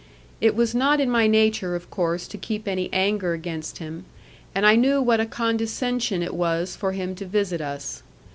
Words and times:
It 0.41 0.55
was 0.55 0.73
not 0.73 0.99
in 0.99 1.11
my 1.11 1.27
nature, 1.27 1.75
of 1.75 1.91
course, 1.91 2.27
to 2.29 2.37
keep 2.39 2.67
any 2.67 2.89
anger 2.91 3.33
against 3.33 3.77
him; 3.77 4.05
and 4.55 4.65
I 4.65 4.75
knew 4.75 4.99
what 4.99 5.19
a 5.19 5.27
condescension 5.27 6.23
it 6.23 6.33
was 6.33 6.75
for 6.75 6.93
him 6.93 7.13
to 7.17 7.25
visit 7.27 7.61
us. 7.61 8.01